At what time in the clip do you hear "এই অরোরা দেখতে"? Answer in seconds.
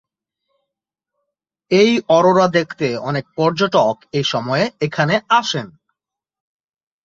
1.71-2.87